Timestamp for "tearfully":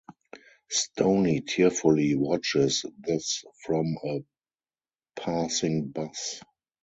1.41-2.15